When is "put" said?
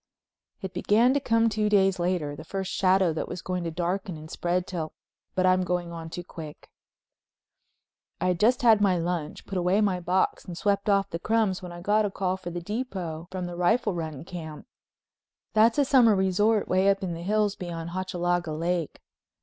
9.45-9.59